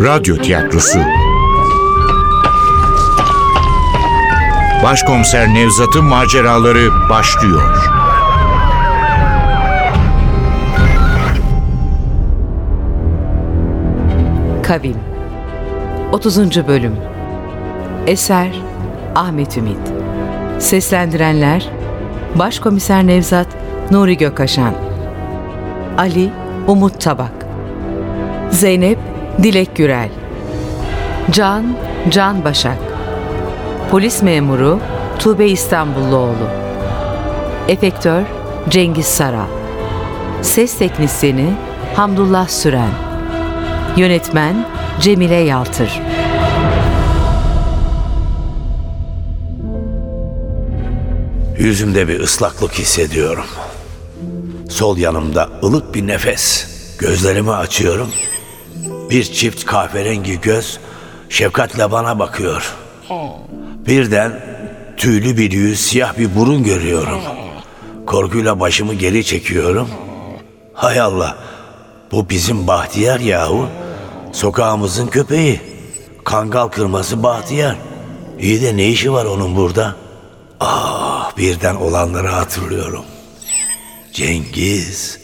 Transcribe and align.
Radyo 0.00 0.36
Tiyatrosu 0.36 0.98
Başkomiser 4.82 5.54
Nevzat'ın 5.54 6.04
maceraları 6.04 7.08
başlıyor. 7.10 7.90
Kavim 14.62 14.96
30. 16.12 16.68
Bölüm 16.68 16.96
Eser 18.06 18.62
Ahmet 19.14 19.56
Ümit 19.56 19.92
Seslendirenler 20.58 21.70
Başkomiser 22.34 23.06
Nevzat 23.06 23.48
Nuri 23.90 24.16
Gökaşan 24.16 24.74
Ali 25.98 26.30
Umut 26.66 27.00
Tabak 27.00 27.46
Zeynep 28.50 28.98
Dilek 29.42 29.76
Gürel 29.76 30.08
Can 31.30 31.76
Can 32.10 32.44
Başak 32.44 32.78
Polis 33.90 34.22
memuru 34.22 34.80
Tuğbe 35.18 35.48
İstanbulluoğlu 35.48 36.50
Efektör 37.68 38.22
Cengiz 38.68 39.06
Sara 39.06 39.46
Ses 40.42 40.78
teknisyeni 40.78 41.54
Hamdullah 41.94 42.48
Süren 42.48 42.90
Yönetmen 43.96 44.66
Cemile 45.00 45.34
Yaltır 45.34 46.00
Yüzümde 51.58 52.08
bir 52.08 52.20
ıslaklık 52.20 52.72
hissediyorum. 52.72 53.46
Sol 54.68 54.96
yanımda 54.96 55.48
ılık 55.62 55.94
bir 55.94 56.06
nefes. 56.06 56.66
Gözlerimi 56.98 57.52
açıyorum. 57.52 58.08
Bir 59.10 59.24
çift 59.24 59.64
kahverengi 59.64 60.40
göz 60.40 60.78
şefkatle 61.28 61.92
bana 61.92 62.18
bakıyor. 62.18 62.74
Birden 63.86 64.40
tüylü 64.96 65.36
bir 65.36 65.52
yüz, 65.52 65.80
siyah 65.80 66.18
bir 66.18 66.36
burun 66.36 66.64
görüyorum. 66.64 67.20
Korkuyla 68.06 68.60
başımı 68.60 68.94
geri 68.94 69.24
çekiyorum. 69.24 69.88
Hay 70.74 71.00
Allah, 71.00 71.36
bu 72.12 72.30
bizim 72.30 72.66
Bahtiyar 72.66 73.20
yahu. 73.20 73.68
Sokağımızın 74.32 75.06
köpeği. 75.06 75.60
Kangal 76.24 76.68
kırması 76.68 77.22
Bahtiyar. 77.22 77.76
İyi 78.40 78.62
de 78.62 78.76
ne 78.76 78.88
işi 78.88 79.12
var 79.12 79.24
onun 79.24 79.56
burada? 79.56 79.96
Ah, 80.60 81.36
birden 81.36 81.74
olanları 81.74 82.28
hatırlıyorum. 82.28 83.04
Cengiz. 84.12 85.20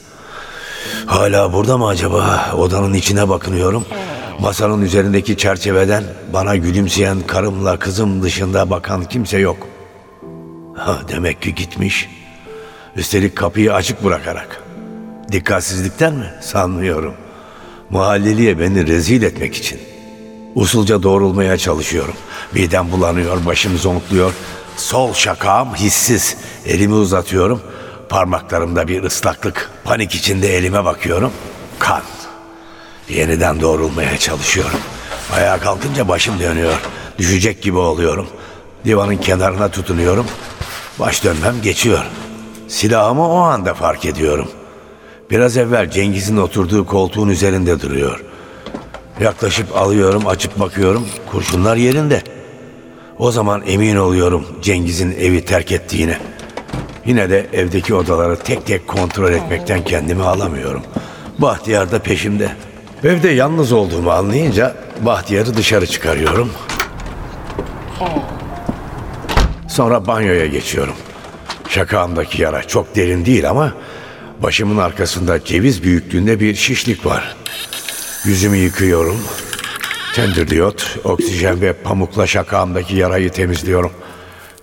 Hala 1.06 1.53
burada 1.53 1.79
mı 1.79 1.87
acaba? 1.87 2.51
Odanın 2.59 2.95
içine 2.95 3.29
bakınıyorum. 3.29 3.84
Masanın 4.41 4.83
üzerindeki 4.83 5.37
çerçeveden 5.37 6.05
bana 6.33 6.56
gülümseyen 6.56 7.20
karımla 7.20 7.78
kızım 7.78 8.23
dışında 8.23 8.70
bakan 8.70 9.05
kimse 9.05 9.39
yok. 9.39 9.56
Ha, 10.77 10.98
demek 11.09 11.43
ki 11.43 11.55
gitmiş. 11.55 12.09
Üstelik 12.97 13.37
kapıyı 13.37 13.75
açık 13.75 14.05
bırakarak. 14.05 14.62
Dikkatsizlikten 15.33 16.15
mi? 16.15 16.31
Sanmıyorum. 16.41 17.15
Mahalleliye 17.91 18.59
beni 18.59 18.87
rezil 18.87 19.23
etmek 19.23 19.55
için. 19.55 19.81
Usulca 20.55 21.03
doğrulmaya 21.03 21.56
çalışıyorum. 21.56 22.15
Midem 22.53 22.93
bulanıyor, 22.93 23.47
başım 23.47 23.78
zonkluyor. 23.78 24.33
Sol 24.77 25.12
şakağım 25.12 25.75
hissiz. 25.75 26.37
Elimi 26.67 26.95
uzatıyorum. 26.95 27.62
Parmaklarımda 28.09 28.89
bir 28.89 29.03
ıslaklık. 29.03 29.71
Panik 29.85 30.15
içinde 30.15 30.57
elime 30.57 30.85
bakıyorum. 30.85 31.33
Kan. 31.79 32.03
Yeniden 33.09 33.61
doğrulmaya 33.61 34.19
çalışıyorum. 34.19 34.79
Ayağa 35.37 35.59
kalkınca 35.59 36.09
başım 36.09 36.41
dönüyor. 36.41 36.81
Düşecek 37.19 37.62
gibi 37.62 37.79
oluyorum. 37.79 38.27
Divanın 38.84 39.17
kenarına 39.17 39.69
tutunuyorum. 39.69 40.27
Baş 40.99 41.25
dönmem 41.25 41.62
geçiyor. 41.62 42.05
Silahımı 42.69 43.28
o 43.28 43.37
anda 43.37 43.75
fark 43.75 44.05
ediyorum. 44.05 44.49
Biraz 45.31 45.56
evvel 45.56 45.91
Cengiz'in 45.91 46.37
oturduğu 46.37 46.87
koltuğun 46.87 47.28
üzerinde 47.28 47.81
duruyor. 47.81 48.25
Yaklaşıp 49.21 49.77
alıyorum, 49.77 50.27
açıp 50.27 50.61
bakıyorum. 50.61 51.06
Kurşunlar 51.33 51.77
yerinde. 51.77 52.22
O 53.19 53.33
zaman 53.33 53.62
emin 53.66 53.97
oluyorum 53.97 54.47
Cengiz'in 54.62 55.11
evi 55.12 55.45
terk 55.45 55.72
ettiğine. 55.72 56.19
Yine 57.06 57.31
de 57.31 57.47
evdeki 57.53 57.94
odaları 57.94 58.37
tek 58.37 58.67
tek 58.67 58.89
kontrol 58.89 59.33
etmekten 59.33 59.84
kendimi 59.84 60.22
alamıyorum. 60.22 60.83
Bahtiyar 61.39 61.93
da 61.93 61.99
peşimde. 61.99 62.53
Evde 63.05 63.28
yalnız 63.28 63.72
olduğumu 63.72 64.11
anlayınca 64.11 64.77
Bahtiyar'ı 65.00 65.56
dışarı 65.56 65.87
çıkarıyorum. 65.87 66.50
Sonra 69.69 70.06
banyoya 70.06 70.47
geçiyorum. 70.47 70.95
Şakağımdaki 71.69 72.43
yara 72.43 72.62
çok 72.62 72.97
derin 72.97 73.27
değil 73.27 73.50
ama 73.50 73.72
başımın 74.43 74.77
arkasında 74.77 75.45
ceviz 75.45 75.83
büyüklüğünde 75.83 76.41
bir 76.41 76.55
şişlik 76.55 77.06
var. 77.06 77.37
Yüzümü 78.25 78.56
yıkıyorum. 78.56 79.16
Tenderdiyot, 80.15 80.99
oksijen 81.05 81.61
ve 81.61 81.72
pamukla 81.72 82.27
şakağımdaki 82.27 82.97
yarayı 82.97 83.31
temizliyorum. 83.31 83.93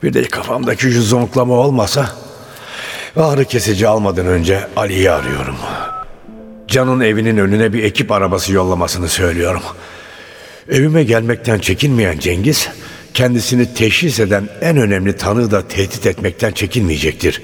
Bir 0.04 0.14
de 0.14 0.24
kafamdaki 0.24 0.82
şu 0.82 1.02
zonklama 1.02 1.54
olmasa 1.54 2.23
ağrı 3.16 3.46
kesici 3.46 3.88
almadan 3.88 4.28
önce 4.28 4.68
Ali'yi 4.76 5.12
arıyorum. 5.12 5.56
Can'ın 6.68 7.00
evinin 7.00 7.38
önüne 7.38 7.74
bir 7.74 7.84
ekip 7.84 8.12
arabası 8.12 8.54
yollamasını 8.54 9.08
söylüyorum. 9.08 9.62
Evime 10.70 11.04
gelmekten 11.04 11.60
çekinmeyen 11.60 12.20
Cengiz, 12.20 12.70
kendisini 13.14 13.74
teşhis 13.74 14.20
eden 14.20 14.50
en 14.62 14.78
önemli 14.78 15.16
tanığı 15.16 15.52
da 15.52 15.68
tehdit 15.68 16.06
etmekten 16.06 16.52
çekinmeyecektir. 16.52 17.42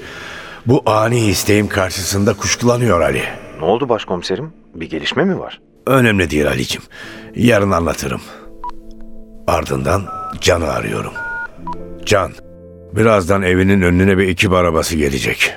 Bu 0.66 0.82
ani 0.86 1.20
isteğim 1.26 1.68
karşısında 1.68 2.34
kuşkulanıyor 2.34 3.00
Ali. 3.00 3.22
Ne 3.58 3.64
oldu 3.64 3.88
başkomiserim? 3.88 4.52
Bir 4.74 4.90
gelişme 4.90 5.24
mi 5.24 5.38
var? 5.38 5.60
Önemli 5.86 6.30
değil 6.30 6.48
Ali'cim. 6.48 6.82
Yarın 7.36 7.70
anlatırım. 7.70 8.20
Ardından 9.46 10.02
Can'ı 10.40 10.72
arıyorum. 10.72 11.12
Can, 12.06 12.32
birazdan 12.96 13.42
evinin 13.42 13.82
önüne 13.82 14.18
bir 14.18 14.28
ekip 14.28 14.52
arabası 14.52 14.96
gelecek. 14.96 15.54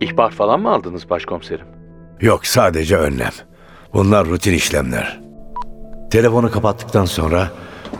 İhbar 0.00 0.30
falan 0.30 0.60
mı 0.60 0.70
aldınız 0.70 1.10
başkomiserim? 1.10 1.66
Yok 2.20 2.46
sadece 2.46 2.96
önlem. 2.96 3.32
Bunlar 3.94 4.26
rutin 4.26 4.52
işlemler. 4.52 5.20
Telefonu 6.10 6.50
kapattıktan 6.50 7.04
sonra 7.04 7.50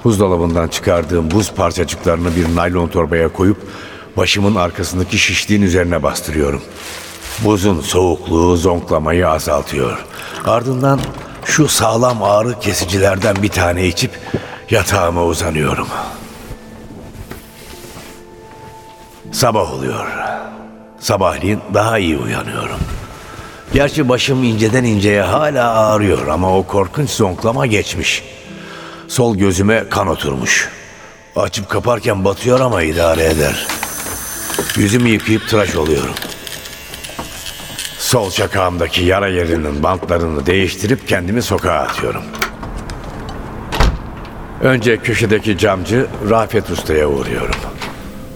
buzdolabından 0.04 0.68
çıkardığım 0.68 1.30
buz 1.30 1.52
parçacıklarını 1.52 2.36
bir 2.36 2.56
naylon 2.56 2.88
torbaya 2.88 3.28
koyup 3.28 3.56
başımın 4.16 4.54
arkasındaki 4.54 5.18
şişliğin 5.18 5.62
üzerine 5.62 6.02
bastırıyorum. 6.02 6.62
Buzun 7.44 7.80
soğukluğu 7.80 8.56
zonklamayı 8.56 9.28
azaltıyor. 9.28 10.04
Ardından 10.44 11.00
şu 11.44 11.68
sağlam 11.68 12.22
ağrı 12.22 12.60
kesicilerden 12.60 13.36
bir 13.42 13.48
tane 13.48 13.86
içip 13.86 14.10
yatağıma 14.70 15.24
uzanıyorum. 15.24 15.86
Sabah 19.34 19.72
oluyor. 19.72 20.06
Sabahleyin 21.00 21.60
daha 21.74 21.98
iyi 21.98 22.16
uyanıyorum. 22.16 22.78
Gerçi 23.72 24.08
başım 24.08 24.44
inceden 24.44 24.84
inceye 24.84 25.22
hala 25.22 25.74
ağrıyor 25.74 26.26
ama 26.28 26.58
o 26.58 26.66
korkunç 26.66 27.10
zonklama 27.10 27.66
geçmiş. 27.66 28.22
Sol 29.08 29.36
gözüme 29.36 29.88
kan 29.88 30.06
oturmuş. 30.08 30.68
Açıp 31.36 31.68
kaparken 31.68 32.24
batıyor 32.24 32.60
ama 32.60 32.82
idare 32.82 33.24
eder. 33.24 33.66
Yüzümü 34.76 35.08
yıkayıp 35.08 35.48
tıraş 35.48 35.76
oluyorum. 35.76 36.14
Sol 37.98 38.30
çakağımdaki 38.30 39.04
yara 39.04 39.28
yerinin 39.28 39.82
bantlarını 39.82 40.46
değiştirip 40.46 41.08
kendimi 41.08 41.42
sokağa 41.42 41.78
atıyorum. 41.78 42.22
Önce 44.62 44.96
köşedeki 44.96 45.58
camcı 45.58 46.06
Rafet 46.30 46.70
Usta'ya 46.70 47.08
uğruyorum. 47.08 47.54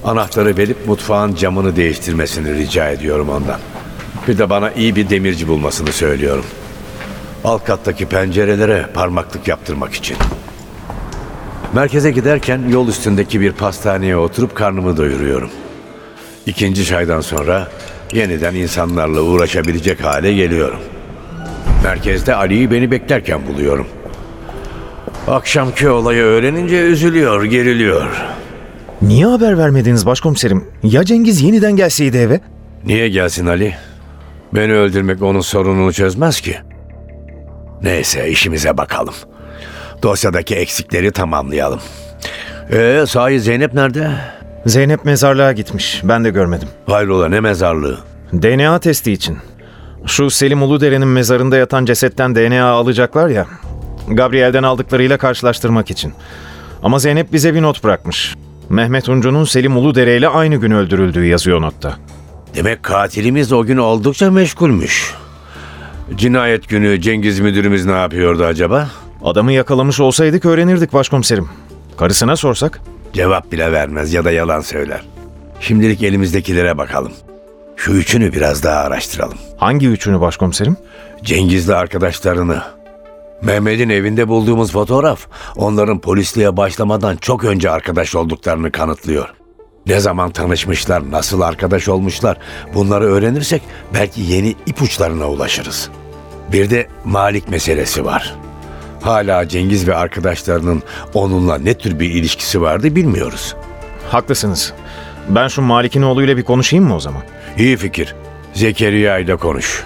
Anahtarı 0.04 0.56
verip 0.56 0.86
mutfağın 0.86 1.34
camını 1.34 1.76
değiştirmesini 1.76 2.54
rica 2.54 2.88
ediyorum 2.88 3.28
ondan. 3.28 3.60
Bir 4.28 4.38
de 4.38 4.50
bana 4.50 4.70
iyi 4.70 4.96
bir 4.96 5.10
demirci 5.10 5.48
bulmasını 5.48 5.92
söylüyorum. 5.92 6.44
Alt 7.44 7.64
kattaki 7.64 8.06
pencerelere 8.06 8.86
parmaklık 8.94 9.48
yaptırmak 9.48 9.94
için. 9.94 10.16
Merkeze 11.74 12.10
giderken 12.10 12.68
yol 12.68 12.88
üstündeki 12.88 13.40
bir 13.40 13.52
pastaneye 13.52 14.16
oturup 14.16 14.54
karnımı 14.54 14.96
doyuruyorum. 14.96 15.50
İkinci 16.46 16.84
çaydan 16.84 17.20
sonra 17.20 17.68
yeniden 18.12 18.54
insanlarla 18.54 19.20
uğraşabilecek 19.20 20.04
hale 20.04 20.32
geliyorum. 20.32 20.80
Merkezde 21.84 22.34
Ali'yi 22.34 22.70
beni 22.70 22.90
beklerken 22.90 23.46
buluyorum. 23.46 23.86
Akşamki 25.28 25.88
olayı 25.88 26.22
öğrenince 26.22 26.76
üzülüyor, 26.76 27.44
geriliyor. 27.44 28.06
Niye 29.02 29.26
haber 29.26 29.58
vermediniz 29.58 30.06
başkomiserim? 30.06 30.64
Ya 30.82 31.04
Cengiz 31.04 31.42
yeniden 31.42 31.76
gelseydi 31.76 32.16
eve? 32.16 32.40
Niye 32.84 33.08
gelsin 33.08 33.46
Ali? 33.46 33.74
Beni 34.54 34.72
öldürmek 34.74 35.22
onun 35.22 35.40
sorununu 35.40 35.92
çözmez 35.92 36.40
ki. 36.40 36.56
Neyse 37.82 38.28
işimize 38.28 38.76
bakalım. 38.76 39.14
dosyadaki 40.02 40.54
eksikleri 40.54 41.12
tamamlayalım. 41.12 41.80
Ee, 42.72 43.04
sahi 43.08 43.40
Zeynep 43.40 43.74
nerede? 43.74 44.10
Zeynep 44.66 45.04
mezarlığa 45.04 45.52
gitmiş. 45.52 46.00
Ben 46.04 46.24
de 46.24 46.30
görmedim. 46.30 46.68
Hayrola 46.86 47.28
ne 47.28 47.40
mezarlığı? 47.40 47.98
DNA 48.32 48.78
testi 48.78 49.12
için. 49.12 49.38
Şu 50.06 50.30
Selim 50.30 50.62
Uludere'nin 50.62 51.08
mezarında 51.08 51.56
yatan 51.56 51.84
cesetten 51.84 52.34
DNA 52.34 52.64
alacaklar 52.64 53.28
ya. 53.28 53.46
Gabriel'den 54.08 54.62
aldıklarıyla 54.62 55.18
karşılaştırmak 55.18 55.90
için. 55.90 56.12
Ama 56.82 56.98
Zeynep 56.98 57.32
bize 57.32 57.54
bir 57.54 57.62
not 57.62 57.84
bırakmış. 57.84 58.34
Mehmet 58.70 59.08
Uncu'nun 59.08 59.44
Selim 59.44 59.76
Uludere 59.76 60.16
ile 60.16 60.28
aynı 60.28 60.56
gün 60.56 60.70
öldürüldüğü 60.70 61.24
yazıyor 61.24 61.60
notta. 61.62 61.96
Demek 62.54 62.82
katilimiz 62.82 63.52
o 63.52 63.64
gün 63.64 63.76
oldukça 63.76 64.30
meşgulmüş. 64.30 65.14
Cinayet 66.16 66.68
günü 66.68 67.00
Cengiz 67.00 67.40
müdürümüz 67.40 67.86
ne 67.86 67.92
yapıyordu 67.92 68.44
acaba? 68.44 68.88
Adamı 69.24 69.52
yakalamış 69.52 70.00
olsaydık 70.00 70.44
öğrenirdik 70.44 70.92
başkomiserim. 70.92 71.48
Karısına 71.96 72.36
sorsak? 72.36 72.80
Cevap 73.12 73.52
bile 73.52 73.72
vermez 73.72 74.12
ya 74.12 74.24
da 74.24 74.30
yalan 74.30 74.60
söyler. 74.60 75.04
Şimdilik 75.60 76.02
elimizdekilere 76.02 76.78
bakalım. 76.78 77.12
Şu 77.76 77.92
üçünü 77.92 78.32
biraz 78.32 78.62
daha 78.62 78.80
araştıralım. 78.80 79.38
Hangi 79.56 79.88
üçünü 79.88 80.20
başkomiserim? 80.20 80.76
Cengiz'le 81.24 81.68
arkadaşlarını. 81.68 82.62
Mehmet'in 83.42 83.88
evinde 83.88 84.28
bulduğumuz 84.28 84.72
fotoğraf 84.72 85.26
onların 85.56 86.00
polisliğe 86.00 86.56
başlamadan 86.56 87.16
çok 87.16 87.44
önce 87.44 87.70
arkadaş 87.70 88.14
olduklarını 88.14 88.72
kanıtlıyor. 88.72 89.34
Ne 89.86 90.00
zaman 90.00 90.30
tanışmışlar, 90.30 91.10
nasıl 91.10 91.40
arkadaş 91.40 91.88
olmuşlar 91.88 92.36
bunları 92.74 93.04
öğrenirsek 93.04 93.62
belki 93.94 94.20
yeni 94.20 94.54
ipuçlarına 94.66 95.28
ulaşırız. 95.28 95.90
Bir 96.52 96.70
de 96.70 96.86
Malik 97.04 97.48
meselesi 97.48 98.04
var. 98.04 98.34
Hala 99.02 99.48
Cengiz 99.48 99.88
ve 99.88 99.96
arkadaşlarının 99.96 100.82
onunla 101.14 101.58
ne 101.58 101.74
tür 101.74 102.00
bir 102.00 102.10
ilişkisi 102.10 102.60
vardı 102.62 102.96
bilmiyoruz. 102.96 103.56
Haklısınız. 104.10 104.72
Ben 105.28 105.48
şu 105.48 105.62
Malik'in 105.62 106.02
oğluyla 106.02 106.36
bir 106.36 106.44
konuşayım 106.44 106.84
mı 106.84 106.94
o 106.94 107.00
zaman? 107.00 107.22
İyi 107.58 107.76
fikir. 107.76 108.14
Zekeriya 108.54 109.18
ile 109.18 109.36
konuş. 109.36 109.84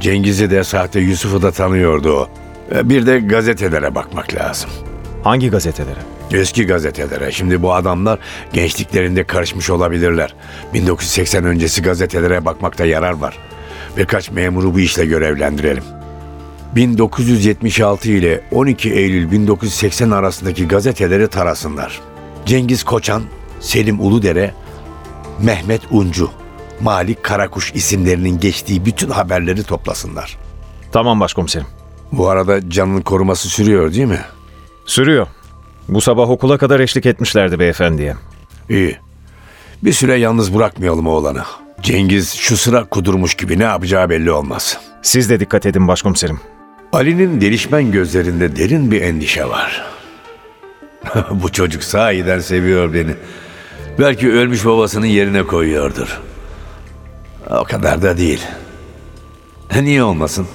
Cengiz'i 0.00 0.50
de 0.50 0.64
sahte 0.64 1.00
Yusuf'u 1.00 1.42
da 1.42 1.52
tanıyordu 1.52 2.12
o. 2.12 2.28
E, 2.74 2.88
Bir 2.88 3.06
de 3.06 3.20
gazetelere 3.20 3.94
bakmak 3.94 4.34
lazım. 4.34 4.70
Hangi 5.24 5.50
gazetelere? 5.50 5.98
Eski 6.32 6.66
gazetelere. 6.66 7.32
Şimdi 7.32 7.62
bu 7.62 7.74
adamlar 7.74 8.18
gençliklerinde 8.52 9.24
karışmış 9.24 9.70
olabilirler. 9.70 10.34
1980 10.74 11.44
öncesi 11.44 11.82
gazetelere 11.82 12.44
bakmakta 12.44 12.84
yarar 12.84 13.12
var. 13.12 13.38
Birkaç 13.96 14.30
memuru 14.30 14.74
bu 14.74 14.80
işle 14.80 15.06
görevlendirelim. 15.06 15.84
1976 16.76 18.10
ile 18.10 18.40
12 18.50 18.92
Eylül 18.92 19.30
1980 19.30 20.10
arasındaki 20.10 20.68
gazeteleri 20.68 21.28
tarasınlar. 21.28 22.00
Cengiz 22.46 22.84
Koçan, 22.84 23.22
Selim 23.60 24.00
Uludere, 24.00 24.54
Mehmet 25.42 25.82
Uncu, 25.90 26.30
Malik 26.80 27.22
Karakuş 27.22 27.72
isimlerinin 27.74 28.40
geçtiği 28.40 28.84
bütün 28.84 29.10
haberleri 29.10 29.62
toplasınlar. 29.62 30.38
Tamam 30.92 31.20
başkomiserim. 31.20 31.66
Bu 32.12 32.28
arada 32.28 32.70
canın 32.70 33.00
koruması 33.00 33.48
sürüyor 33.48 33.92
değil 33.92 34.06
mi? 34.06 34.20
Sürüyor. 34.86 35.26
Bu 35.88 36.00
sabah 36.00 36.30
okula 36.30 36.58
kadar 36.58 36.80
eşlik 36.80 37.06
etmişlerdi 37.06 37.58
beyefendiye. 37.58 38.16
İyi. 38.68 38.96
Bir 39.82 39.92
süre 39.92 40.14
yalnız 40.14 40.54
bırakmayalım 40.54 41.06
oğlanı. 41.06 41.42
Cengiz 41.82 42.34
şu 42.34 42.56
sıra 42.56 42.84
kudurmuş 42.84 43.34
gibi 43.34 43.58
ne 43.58 43.62
yapacağı 43.64 44.10
belli 44.10 44.30
olmaz. 44.30 44.78
Siz 45.02 45.30
de 45.30 45.40
dikkat 45.40 45.66
edin 45.66 45.88
başkomiserim. 45.88 46.40
Ali'nin 46.92 47.40
delişmen 47.40 47.92
gözlerinde 47.92 48.56
derin 48.56 48.90
bir 48.90 49.02
endişe 49.02 49.44
var. 49.48 49.84
Bu 51.30 51.52
çocuk 51.52 51.84
sahiden 51.84 52.38
seviyor 52.38 52.94
beni. 52.94 53.14
Belki 53.98 54.32
ölmüş 54.32 54.64
babasının 54.64 55.06
yerine 55.06 55.42
koyuyordur. 55.42 56.20
O 57.50 57.64
kadar 57.64 58.02
da 58.02 58.16
değil. 58.18 58.46
Niye 59.80 60.02
olmasın? 60.02 60.46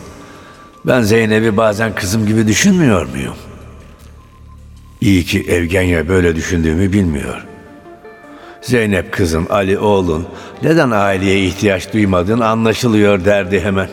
Ben 0.86 1.02
Zeynep'i 1.02 1.58
bazen 1.58 1.96
kızım 1.96 2.26
gibi 2.26 2.48
düşünmüyor 2.48 3.06
muyum? 3.08 3.36
İyi 5.02 5.24
ki 5.26 5.46
Evgenya 5.50 6.08
böyle 6.10 6.36
düşündüğümü 6.36 6.94
bilmiyor. 6.94 7.46
Zeynep 8.62 9.12
kızın, 9.12 9.46
Ali 9.46 9.80
oğlun 9.80 10.28
neden 10.64 10.92
aileye 10.92 11.46
ihtiyaç 11.46 11.94
duymadığın 11.94 12.40
anlaşılıyor 12.40 13.26
derdi 13.26 13.62
hemen. 13.62 13.90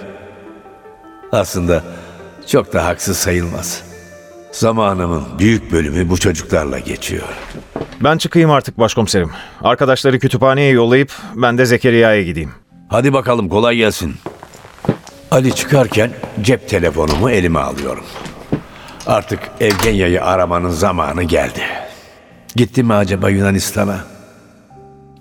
Aslında 1.32 1.84
çok 2.46 2.72
da 2.72 2.84
haksız 2.84 3.16
sayılmaz. 3.16 3.82
Zamanımın 4.52 5.22
büyük 5.38 5.72
bölümü 5.72 6.08
bu 6.08 6.19
çocuklarla 6.19 6.78
geçiyor. 6.78 7.28
Ben 8.00 8.19
çıkayım 8.19 8.50
artık 8.50 8.78
başkomiserim. 8.78 9.31
Arkadaşları 9.62 10.19
kütüphaneye 10.19 10.72
yollayıp 10.72 11.12
ben 11.34 11.58
de 11.58 11.66
Zekeriya'ya 11.66 12.22
gideyim. 12.22 12.50
Hadi 12.88 13.12
bakalım 13.12 13.48
kolay 13.48 13.76
gelsin. 13.76 14.14
Ali 15.30 15.54
çıkarken 15.54 16.10
cep 16.40 16.68
telefonumu 16.68 17.30
elime 17.30 17.58
alıyorum. 17.58 18.04
Artık 19.06 19.38
Evgenya'yı 19.60 20.24
aramanın 20.24 20.70
zamanı 20.70 21.22
geldi. 21.22 21.60
Gitti 22.56 22.82
mi 22.82 22.94
acaba 22.94 23.28
Yunanistan'a? 23.28 23.98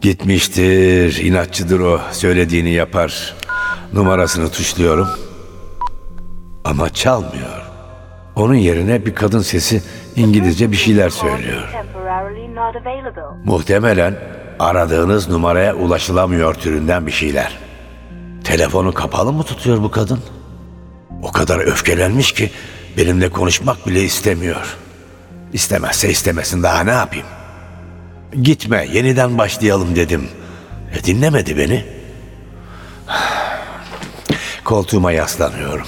Gitmiştir, 0.01 1.23
inatçıdır 1.23 1.79
o. 1.79 2.01
Söylediğini 2.11 2.69
yapar. 2.69 3.35
Numarasını 3.94 4.50
tuşluyorum. 4.50 5.07
Ama 6.65 6.89
çalmıyor. 6.89 7.61
Onun 8.35 8.56
yerine 8.56 9.06
bir 9.06 9.15
kadın 9.15 9.41
sesi 9.41 9.81
İngilizce 10.15 10.71
bir 10.71 10.75
şeyler 10.75 11.09
söylüyor. 11.09 11.75
Muhtemelen 13.45 14.15
aradığınız 14.59 15.29
numaraya 15.29 15.75
ulaşılamıyor 15.75 16.53
türünden 16.53 17.07
bir 17.07 17.11
şeyler. 17.11 17.69
Telefonu 18.50 18.94
kapalı 18.94 19.34
mı 19.34 19.44
tutuyor 19.44 19.84
bu 19.84 19.92
kadın? 19.92 20.19
O 21.24 21.31
kadar 21.31 21.60
öfkelenmiş 21.60 22.31
ki 22.31 22.51
benimle 22.98 23.30
konuşmak 23.30 23.88
bile 23.88 24.04
istemiyor. 24.04 24.78
İstemezse 25.54 26.10
istemesin 26.10 26.63
daha 26.63 26.84
ne 26.84 26.92
yapayım? 26.92 27.25
Gitme 28.44 28.88
yeniden 28.94 29.38
başlayalım 29.38 29.96
dedim. 29.96 30.30
E, 30.94 31.04
dinlemedi 31.04 31.57
beni. 31.57 31.86
Koltuğuma 34.63 35.12
yaslanıyorum. 35.12 35.88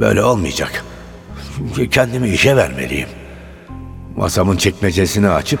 Böyle 0.00 0.22
olmayacak. 0.22 0.84
Kendimi 1.90 2.28
işe 2.28 2.56
vermeliyim. 2.56 3.08
Masamın 4.16 4.56
çekmecesini 4.56 5.28
açıp 5.28 5.60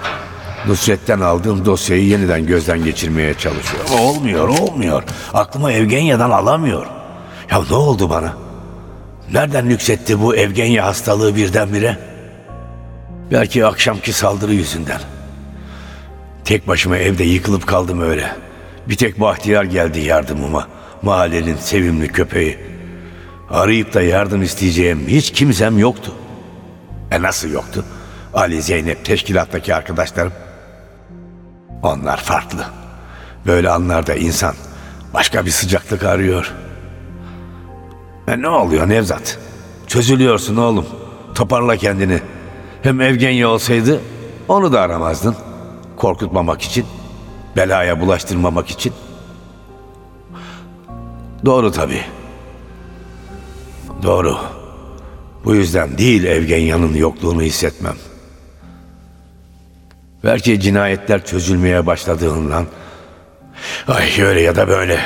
Nusret'ten 0.66 1.20
aldığım 1.20 1.64
dosyayı 1.64 2.04
yeniden 2.04 2.46
gözden 2.46 2.84
geçirmeye 2.84 3.34
çalışıyorum. 3.34 3.90
Olmuyor, 4.00 4.48
olmuyor. 4.48 5.02
Aklıma 5.34 5.72
Evgenya'dan 5.72 6.30
alamıyor. 6.30 6.86
Ya 7.50 7.62
ne 7.70 7.76
oldu 7.76 8.10
bana? 8.10 8.36
Nereden 9.32 9.68
nüksetti 9.68 10.20
bu 10.20 10.36
Evgenya 10.36 10.86
hastalığı 10.86 11.36
birdenbire? 11.36 11.98
Belki 13.30 13.66
akşamki 13.66 14.12
saldırı 14.12 14.54
yüzünden. 14.54 15.00
Tek 16.44 16.68
başıma 16.68 16.96
evde 16.96 17.24
yıkılıp 17.24 17.66
kaldım 17.66 18.00
öyle. 18.00 18.32
Bir 18.88 18.96
tek 18.96 19.20
Bahtiyar 19.20 19.64
geldi 19.64 20.00
yardımıma. 20.00 20.68
Mahallenin 21.02 21.56
sevimli 21.56 22.08
köpeği. 22.08 22.58
Arayıp 23.50 23.94
da 23.94 24.02
yardım 24.02 24.42
isteyeceğim 24.42 25.04
hiç 25.08 25.32
kimsem 25.32 25.78
yoktu. 25.78 26.12
E 27.10 27.22
nasıl 27.22 27.50
yoktu? 27.50 27.84
Ali, 28.34 28.62
Zeynep, 28.62 29.04
teşkilattaki 29.04 29.74
arkadaşlarım. 29.74 30.32
Onlar 31.82 32.16
farklı. 32.16 32.64
Böyle 33.46 33.70
anlarda 33.70 34.14
insan 34.14 34.54
başka 35.14 35.46
bir 35.46 35.50
sıcaklık 35.50 36.04
arıyor. 36.04 36.54
E 38.28 38.42
ne 38.42 38.48
oluyor 38.48 38.88
Nevzat? 38.88 39.38
Çözülüyorsun 39.86 40.56
oğlum. 40.56 40.86
Toparla 41.34 41.76
kendini. 41.76 42.20
Hem 42.82 43.00
Evgenya 43.00 43.48
olsaydı 43.48 44.00
onu 44.48 44.72
da 44.72 44.80
aramazdın. 44.80 45.36
Korkutmamak 45.96 46.62
için, 46.62 46.86
belaya 47.56 48.00
bulaştırmamak 48.00 48.70
için. 48.70 48.92
Doğru 51.44 51.72
tabii. 51.72 52.02
Doğru. 54.02 54.38
Bu 55.44 55.54
yüzden 55.54 55.98
değil 55.98 56.24
Evgenya'nın 56.24 56.94
yokluğunu 56.94 57.42
hissetmem. 57.42 57.94
Belki 60.24 60.60
cinayetler 60.60 61.24
çözülmeye 61.24 61.86
başladığından. 61.86 62.66
Ay 63.88 64.22
öyle 64.22 64.40
ya 64.40 64.56
da 64.56 64.68
böyle. 64.68 65.00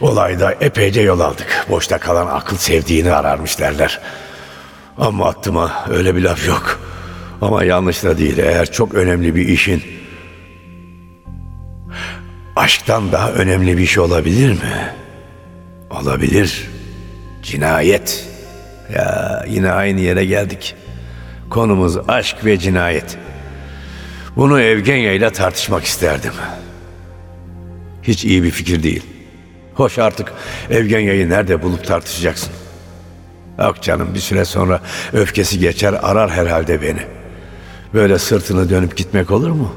Olayda 0.00 0.52
epeyce 0.52 1.00
yol 1.00 1.20
aldık. 1.20 1.66
Boşta 1.70 1.98
kalan 1.98 2.26
akıl 2.26 2.56
sevdiğini 2.56 3.12
ararmış 3.12 3.58
derler. 3.58 4.00
Ama 4.98 5.28
aklıma 5.28 5.84
öyle 5.90 6.16
bir 6.16 6.22
laf 6.22 6.48
yok. 6.48 6.80
Ama 7.40 7.64
yanlış 7.64 8.04
da 8.04 8.18
değil. 8.18 8.38
Eğer 8.38 8.72
çok 8.72 8.94
önemli 8.94 9.34
bir 9.34 9.48
işin 9.48 9.82
aşktan 12.56 13.12
daha 13.12 13.32
önemli 13.32 13.78
bir 13.78 13.86
şey 13.86 14.02
olabilir 14.02 14.50
mi? 14.50 14.94
Olabilir. 15.90 16.68
Cinayet. 17.42 18.28
Ya 18.94 19.44
yine 19.48 19.72
aynı 19.72 20.00
yere 20.00 20.24
geldik. 20.24 20.74
Konumuz 21.50 21.98
aşk 22.08 22.44
ve 22.44 22.58
cinayet. 22.58 23.18
Bunu 24.36 24.60
Evgenya 24.60 25.12
ile 25.12 25.30
tartışmak 25.30 25.84
isterdim. 25.84 26.32
Hiç 28.02 28.24
iyi 28.24 28.42
bir 28.42 28.50
fikir 28.50 28.82
değil. 28.82 29.02
Hoş 29.74 29.98
artık 29.98 30.32
Evgenya'yı 30.70 31.30
nerede 31.30 31.62
bulup 31.62 31.86
tartışacaksın? 31.86 32.52
Yok 33.58 33.82
canım 33.82 34.14
bir 34.14 34.20
süre 34.20 34.44
sonra 34.44 34.80
öfkesi 35.12 35.58
geçer 35.58 35.94
arar 36.02 36.30
herhalde 36.30 36.82
beni. 36.82 37.00
Böyle 37.94 38.18
sırtını 38.18 38.70
dönüp 38.70 38.96
gitmek 38.96 39.30
olur 39.30 39.50
mu? 39.50 39.74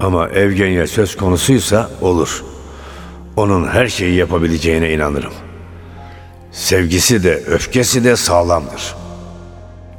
Ama 0.00 0.28
Evgenya 0.28 0.86
söz 0.86 1.16
konusuysa 1.16 1.90
olur. 2.00 2.44
Onun 3.36 3.68
her 3.68 3.88
şeyi 3.88 4.14
yapabileceğine 4.14 4.92
inanırım. 4.92 5.32
Sevgisi 6.52 7.24
de 7.24 7.34
öfkesi 7.34 8.04
de 8.04 8.16
sağlamdır. 8.16 8.94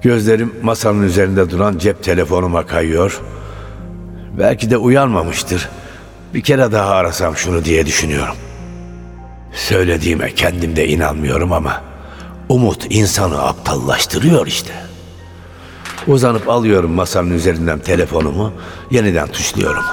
Gözlerim 0.06 0.56
masanın 0.64 1.04
üzerinde 1.04 1.50
duran 1.50 1.78
cep 1.78 2.04
telefonuma 2.04 2.66
kayıyor. 2.66 3.22
Belki 4.40 4.70
de 4.70 4.78
uyanmamıştır. 4.78 5.70
Bir 6.34 6.42
kere 6.42 6.72
daha 6.72 6.96
arasam 6.96 7.36
şunu 7.36 7.66
diye 7.66 7.86
düşünüyorum. 7.86 8.36
Söylediğime 9.54 10.34
kendim 10.34 10.76
de 10.76 10.88
inanmıyorum 10.88 11.52
ama 11.52 11.82
umut 12.50 12.88
insanı 12.90 13.44
aptallaştırıyor 13.44 14.48
işte. 14.48 14.74
Uzanıp 16.08 16.50
alıyorum 16.50 16.92
masanın 16.92 17.32
üzerinden 17.32 17.80
telefonumu, 17.80 18.54
yeniden 18.92 19.28
tuşluyorum. 19.28 19.84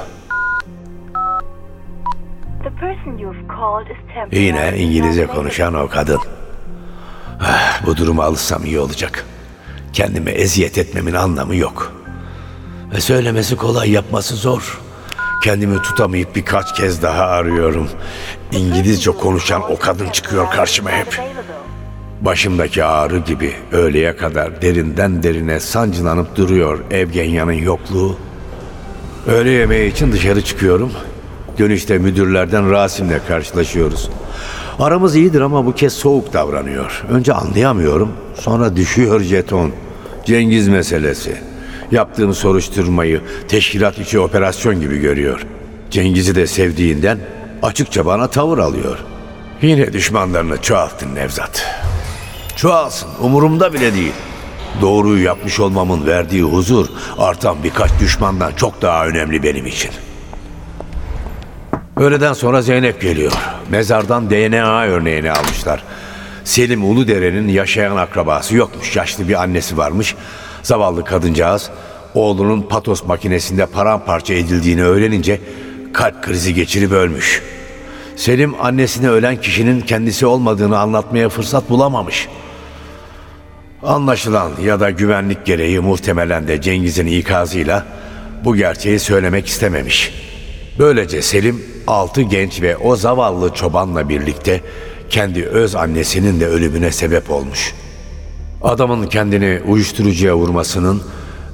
The 2.63 2.71
person 2.81 3.19
you've 3.19 3.49
called 3.49 3.87
is 3.87 4.15
temporarily 4.15 4.45
Yine 4.45 4.79
İngilizce 4.79 5.27
konuşan 5.27 5.75
o 5.75 5.89
kadın. 5.89 6.21
Ah, 7.41 7.87
bu 7.87 7.97
duruma 7.97 8.25
alışsam 8.25 8.65
iyi 8.65 8.79
olacak. 8.79 9.27
Kendime 9.93 10.31
eziyet 10.31 10.79
etmemin 10.79 11.15
anlamı 11.15 11.57
yok. 11.57 11.93
Ve 12.95 13.01
söylemesi 13.01 13.57
kolay, 13.57 13.91
yapması 13.91 14.37
zor. 14.37 14.81
Kendimi 15.45 15.83
tutamayıp 15.83 16.37
birkaç 16.37 16.75
kez 16.75 17.03
daha 17.03 17.23
arıyorum. 17.25 17.89
İngilizce 18.53 19.11
konuşan 19.11 19.73
o 19.73 19.79
kadın 19.79 20.11
çıkıyor 20.11 20.51
karşıma 20.51 20.91
hep. 20.91 21.21
Başımdaki 22.21 22.85
ağrı 22.85 23.19
gibi 23.19 23.53
öğleye 23.73 24.17
kadar 24.17 24.63
derinden 24.63 25.23
derine 25.23 25.61
sancılanıp 25.61 26.37
duruyor 26.37 26.79
Evgenya'nın 26.91 27.53
yokluğu. 27.53 28.17
Öğle 29.27 29.51
yemeği 29.51 29.93
için 29.93 30.13
dışarı 30.13 30.45
çıkıyorum. 30.45 30.93
Dönüşte 31.59 31.99
müdürlerden 31.99 32.71
Rasim'le 32.71 33.19
karşılaşıyoruz. 33.29 34.11
Aramız 34.79 35.17
iyidir 35.17 35.41
ama 35.41 35.67
bu 35.67 35.75
kez 35.75 35.93
soğuk 35.93 36.33
davranıyor. 36.33 37.05
Önce 37.09 37.33
anlayamıyorum, 37.33 38.13
sonra 38.35 38.77
düşüyor 38.77 39.21
jeton. 39.21 39.71
Cengiz 40.25 40.69
meselesi. 40.69 41.37
Yaptığım 41.91 42.35
soruşturmayı 42.35 43.21
teşkilat 43.49 43.99
içi 43.99 44.21
operasyon 44.21 44.81
gibi 44.81 44.99
görüyor. 44.99 45.47
Cengiz'i 45.91 46.35
de 46.35 46.47
sevdiğinden 46.47 47.19
açıkça 47.63 48.07
bana 48.07 48.27
tavır 48.27 48.59
alıyor. 48.59 48.99
Yine 49.63 49.93
düşmanlarını 49.93 50.63
çoğalttın 50.63 51.15
Nevzat. 51.15 51.67
Çoğalsın, 52.57 53.09
umurumda 53.21 53.73
bile 53.73 53.95
değil. 53.95 54.13
Doğruyu 54.81 55.25
yapmış 55.25 55.61
olmamın 55.61 56.07
verdiği 56.07 56.43
huzur 56.43 56.87
artan 57.19 57.57
birkaç 57.65 57.91
düşmandan 58.01 58.53
çok 58.57 58.83
daha 58.83 59.07
önemli 59.07 59.43
benim 59.43 59.67
için. 59.67 59.91
Öğleden 61.97 62.33
sonra 62.33 62.63
Zeynep 62.63 63.01
geliyor. 63.01 63.33
Mezardan 63.71 64.31
DNA 64.31 64.85
örneğini 64.85 65.33
almışlar. 65.33 65.83
Selim 66.45 66.85
Uludere'nin 66.85 67.49
yaşayan 67.49 67.97
akrabası 67.97 68.57
yokmuş. 68.57 68.97
Yaşlı 68.97 69.29
bir 69.29 69.43
annesi 69.43 69.77
varmış. 69.77 70.15
Zavallı 70.63 71.05
kadıncağız 71.05 71.71
oğlunun 72.15 72.63
patos 72.63 73.05
makinesinde 73.05 73.67
paramparça 73.67 74.35
edildiğini 74.35 74.85
öğrenince 74.85 75.41
kalp 75.93 76.23
krizi 76.23 76.55
geçirip 76.55 76.93
ölmüş. 76.93 77.43
Selim 78.17 78.55
annesine 78.61 79.09
ölen 79.09 79.37
kişinin 79.37 79.81
kendisi 79.81 80.27
olmadığını 80.27 80.79
anlatmaya 80.79 81.29
fırsat 81.29 81.71
bulamamış. 81.71 82.29
Anlaşılan 83.83 84.51
ya 84.65 84.81
da 84.81 84.91
güvenlik 84.91 85.47
gereği 85.47 85.81
muhtemelen 85.81 86.49
de 86.49 86.61
Cengiz'in 86.61 87.07
ikazıyla 87.07 87.87
bu 88.45 88.57
gerçeği 88.57 88.99
söylemek 88.99 89.47
istememiş. 89.47 90.15
Böylece 90.79 91.23
Selim 91.23 91.72
altı 91.87 92.23
genç 92.23 92.63
ve 92.63 92.77
o 92.77 92.97
zavallı 92.97 93.55
çobanla 93.55 94.09
birlikte 94.09 94.61
kendi 95.11 95.45
öz 95.45 95.75
annesinin 95.75 96.41
de 96.41 96.47
ölümüne 96.47 96.93
sebep 96.93 97.31
olmuş. 97.31 97.75
Adamın 98.63 99.07
kendini 99.07 99.61
uyuşturucuya 99.67 100.37
vurmasının, 100.37 101.03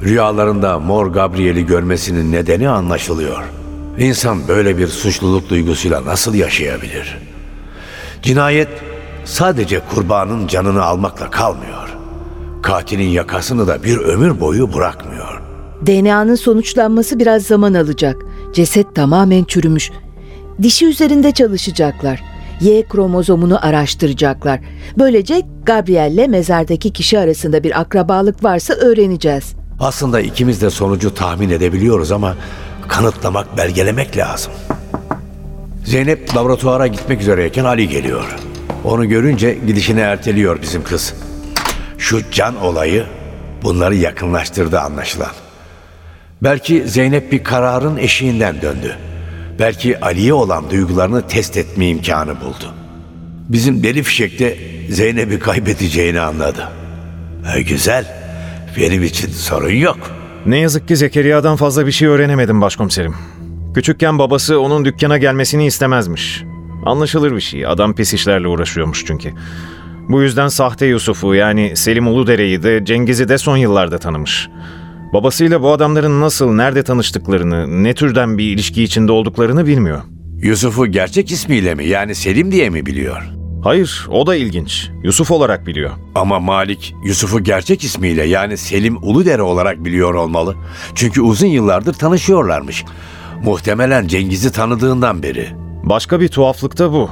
rüyalarında 0.03 0.79
Mor 0.79 1.07
Gabriel'i 1.07 1.67
görmesinin 1.67 2.33
nedeni 2.33 2.69
anlaşılıyor. 2.69 3.43
İnsan 3.99 4.49
böyle 4.49 4.79
bir 4.79 4.89
suçluluk 4.89 5.51
duygusuyla 5.51 6.05
nasıl 6.05 6.35
yaşayabilir? 6.35 7.19
Cinayet 8.23 8.69
sadece 9.25 9.81
kurbanın 9.95 10.47
canını 10.47 10.83
almakla 10.83 11.31
kalmıyor. 11.31 11.97
Katilin 12.63 13.09
yakasını 13.09 13.67
da 13.67 13.83
bir 13.83 13.99
ömür 13.99 14.41
boyu 14.41 14.75
bırakmıyor. 14.75 15.43
DNA'nın 15.87 16.35
sonuçlanması 16.35 17.19
biraz 17.19 17.43
zaman 17.43 17.75
alacak. 17.75 18.17
Ceset 18.53 18.95
tamamen 18.95 19.45
çürümüş. 19.45 19.91
Dişi 20.63 20.87
üzerinde 20.87 21.33
çalışacaklar. 21.33 22.23
Y 22.61 22.83
kromozomunu 22.89 23.67
araştıracaklar. 23.67 24.61
Böylece 24.99 25.43
Gabriel'le 25.63 26.29
mezardaki 26.29 26.93
kişi 26.93 27.19
arasında 27.19 27.65
bir 27.65 27.81
akrabalık 27.81 28.45
varsa 28.45 28.75
öğreneceğiz. 28.75 29.55
Aslında 29.81 30.21
ikimiz 30.21 30.63
de 30.63 30.71
sonucu 30.71 31.15
tahmin 31.15 31.51
edebiliyoruz 31.51 32.13
ama 32.13 32.37
kanıtlamak, 32.89 33.57
belgelemek 33.57 34.17
lazım. 34.17 34.53
Zeynep 35.85 36.37
laboratuvara 36.37 36.87
gitmek 36.87 37.21
üzereyken 37.21 37.65
Ali 37.65 37.89
geliyor. 37.89 38.37
Onu 38.85 39.09
görünce 39.09 39.59
gidişini 39.67 40.01
erteliyor 40.01 40.63
bizim 40.63 40.85
kız. 40.85 41.15
Şu 41.99 42.31
can 42.31 42.63
olayı 42.63 43.07
bunları 43.63 43.95
yakınlaştırdı 43.95 44.81
anlaşılan. 44.81 45.31
Belki 46.43 46.89
Zeynep 46.89 47.33
bir 47.33 47.45
kararın 47.45 47.97
eşiğinden 47.97 48.63
döndü. 48.63 48.97
Belki 49.59 50.01
Ali'ye 50.01 50.35
olan 50.35 50.71
duygularını 50.71 51.29
test 51.29 51.57
etme 51.57 51.89
imkanı 51.89 52.41
buldu. 52.41 52.75
Bizim 53.49 53.83
deli 53.83 54.03
fişekte 54.03 54.59
Zeynep'i 54.91 55.39
kaybedeceğini 55.39 56.21
anladı. 56.21 56.69
E, 57.57 57.63
güzel. 57.63 58.07
Benim 58.77 59.03
için 59.03 59.29
sorun 59.31 59.73
yok. 59.73 59.99
Ne 60.47 60.59
yazık 60.59 60.89
ki 60.89 60.97
Zekeriya'dan 60.97 61.57
fazla 61.57 61.87
bir 61.87 61.93
şey 61.93 62.09
öğrenemedim 62.09 62.61
başkomiserim. 62.61 63.15
Küçükken 63.75 64.19
babası 64.19 64.61
onun 64.61 64.85
dükkana 64.85 65.19
gelmesini 65.19 65.67
istemezmiş. 65.67 66.45
Anlaşılır 66.87 67.37
bir 67.37 67.41
şey. 67.41 67.67
Adam 67.67 67.95
pis 67.95 68.15
işlerle 68.15 68.49
uğraşıyormuş 68.49 69.05
çünkü. 69.07 69.33
Bu 70.09 70.23
yüzden 70.23 70.49
sahte 70.49 70.87
Yusuf'u 70.87 71.35
yani 71.35 71.77
Selim 71.77 72.07
Uludere'yi 72.07 72.63
de 72.63 72.85
Cengiz'i 72.85 73.29
de 73.29 73.39
son 73.39 73.57
yıllarda 73.57 73.99
tanımış. 73.99 74.49
Babasıyla 75.13 75.63
bu 75.63 75.73
adamların 75.73 76.21
nasıl, 76.21 76.53
nerede 76.53 76.83
tanıştıklarını, 76.83 77.85
ne 77.85 77.95
türden 77.95 78.39
bir 78.39 78.45
ilişki 78.45 78.83
içinde 78.83 79.13
olduklarını 79.13 79.67
bilmiyor. 79.67 80.01
Yusuf'u 80.43 80.87
gerçek 80.87 81.31
ismiyle 81.31 81.75
mi 81.75 81.87
yani 81.87 82.15
Selim 82.15 82.53
diye 82.53 82.71
mi 82.71 82.87
biliyor? 82.87 83.23
Hayır, 83.65 84.07
o 84.11 84.27
da 84.27 84.37
ilginç. 84.37 84.91
Yusuf 85.03 85.31
olarak 85.31 85.67
biliyor. 85.67 85.91
Ama 86.15 86.41
Malik 86.41 86.95
Yusuf'u 87.05 87.41
gerçek 87.41 87.85
ismiyle 87.85 88.25
yani 88.25 88.57
Selim 88.57 88.97
Uludere 89.03 89.43
olarak 89.43 89.85
biliyor 89.85 90.15
olmalı. 90.15 90.55
Çünkü 90.95 91.21
uzun 91.21 91.47
yıllardır 91.47 91.95
tanışıyorlarmış. 91.95 92.85
Muhtemelen 93.45 94.07
Cengiz'i 94.07 94.53
tanıdığından 94.53 95.23
beri. 95.23 95.49
Başka 95.85 96.21
bir 96.21 96.29
tuhaflık 96.29 96.79
da 96.79 96.93
bu. 96.93 97.11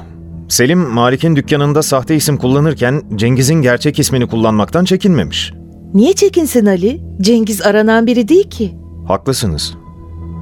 Selim, 0.49 0.79
Malik'in 0.79 1.37
dükkanında 1.37 1.83
sahte 1.83 2.17
isim 2.17 2.37
kullanırken 2.37 3.03
Cengiz'in 3.17 3.63
gerçek 3.63 3.99
ismini 3.99 4.27
kullanmaktan 4.27 4.85
çekinmemiş. 4.85 5.53
Niye 5.97 6.13
çekinsin 6.13 6.67
Ali? 6.67 7.01
Cengiz 7.21 7.63
aranan 7.63 8.07
biri 8.07 8.29
değil 8.29 8.51
ki. 8.51 8.75
Haklısınız. 9.09 9.75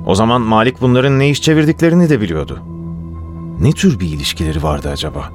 O 0.07 0.15
zaman 0.15 0.41
Malik 0.41 0.81
bunların 0.81 1.19
ne 1.19 1.31
iş 1.31 1.43
çevirdiklerini 1.43 2.09
de 2.09 2.21
biliyordu. 2.21 2.63
Ne 3.61 3.73
tür 3.73 4.01
bir 4.01 4.07
ilişkileri 4.07 4.63
vardı 4.63 4.89
acaba? 4.93 5.31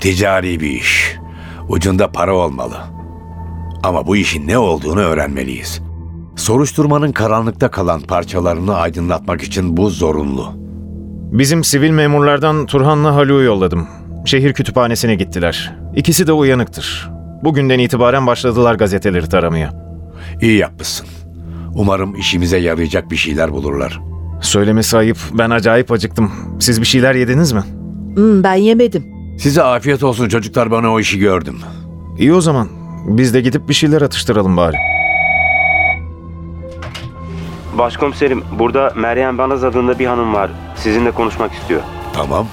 Ticari 0.00 0.60
bir 0.60 0.70
iş. 0.70 1.16
Ucunda 1.68 2.10
para 2.10 2.36
olmalı. 2.36 2.76
Ama 3.82 4.06
bu 4.06 4.16
işin 4.16 4.48
ne 4.48 4.58
olduğunu 4.58 5.00
öğrenmeliyiz. 5.00 5.80
Soruşturmanın 6.36 7.12
karanlıkta 7.12 7.70
kalan 7.70 8.00
parçalarını 8.00 8.74
aydınlatmak 8.74 9.42
için 9.42 9.76
bu 9.76 9.90
zorunlu. 9.90 10.52
Bizim 11.32 11.64
sivil 11.64 11.90
memurlardan 11.90 12.66
Turhan'la 12.66 13.14
Haluk'u 13.14 13.42
yolladım. 13.42 13.86
Şehir 14.24 14.52
kütüphanesine 14.52 15.14
gittiler. 15.14 15.76
İkisi 15.96 16.26
de 16.26 16.32
uyanıktır. 16.32 17.17
Bugünden 17.44 17.78
itibaren 17.78 18.26
başladılar 18.26 18.74
gazeteleri 18.74 19.28
taramaya. 19.28 19.72
İyi 20.40 20.58
yapmışsın. 20.58 21.06
Umarım 21.74 22.14
işimize 22.14 22.58
yarayacak 22.58 23.10
bir 23.10 23.16
şeyler 23.16 23.52
bulurlar. 23.52 24.00
Söylemesi 24.40 24.96
ayıp, 24.98 25.18
ben 25.32 25.50
acayip 25.50 25.92
acıktım. 25.92 26.32
Siz 26.60 26.80
bir 26.80 26.86
şeyler 26.86 27.14
yediniz 27.14 27.52
mi? 27.52 27.62
Hmm, 28.14 28.44
ben 28.44 28.54
yemedim. 28.54 29.04
Size 29.38 29.62
afiyet 29.62 30.02
olsun 30.02 30.28
çocuklar 30.28 30.70
bana 30.70 30.92
o 30.92 31.00
işi 31.00 31.18
gördüm. 31.18 31.58
İyi 32.18 32.34
o 32.34 32.40
zaman. 32.40 32.68
Biz 33.06 33.34
de 33.34 33.40
gidip 33.40 33.68
bir 33.68 33.74
şeyler 33.74 34.02
atıştıralım 34.02 34.56
bari. 34.56 34.76
Başkomiserim, 37.78 38.42
burada 38.58 38.92
Meryem 38.96 39.38
Banaz 39.38 39.64
adında 39.64 39.98
bir 39.98 40.06
hanım 40.06 40.34
var. 40.34 40.50
Sizinle 40.76 41.10
konuşmak 41.10 41.52
istiyor. 41.52 41.80
Tamam. 42.12 42.46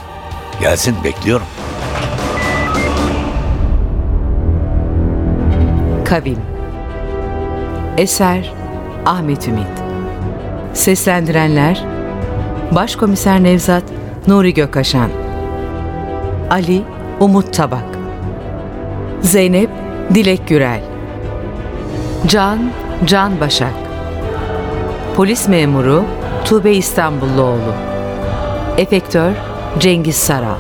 Gelsin 0.62 0.96
bekliyorum. 1.04 1.46
Kavim. 6.06 6.38
Eser 7.98 8.54
Ahmet 9.06 9.48
Ümit. 9.48 9.68
Seslendirenler 10.74 11.86
Başkomiser 12.72 13.44
Nevzat 13.44 13.84
Nuri 14.28 14.54
Gökaşan 14.54 15.10
Ali 16.50 16.82
Umut 17.20 17.54
Tabak. 17.54 17.84
Zeynep 19.22 19.70
Dilek 20.14 20.48
Gürel. 20.48 20.82
Can 22.28 22.60
Can 23.06 23.40
Başak. 23.40 23.74
Polis 25.16 25.48
memuru 25.48 26.04
Tuğbe 26.46 26.74
İstanbulluoğlu. 26.74 27.74
Efektör 28.78 29.32
Cengiz 29.80 30.16
Saral. 30.16 30.58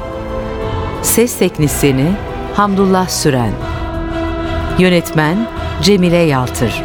Ses 1.01 1.37
teknisyeni 1.37 2.11
Hamdullah 2.53 3.07
Süren 3.07 3.74
Yönetmen 4.79 5.49
Cemile 5.81 6.17
Yaltır. 6.17 6.83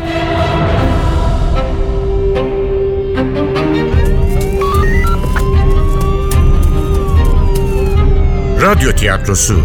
Radyo 8.63 8.93
tiyatrosu. 8.93 9.63